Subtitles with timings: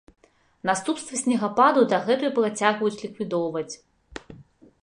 [0.69, 3.71] Наступствы снегападу дагэтуль працягваюць ліквідоўваць.